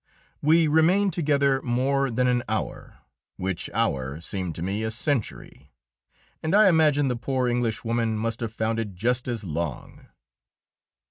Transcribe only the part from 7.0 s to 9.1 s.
the poor Englishwoman must have found it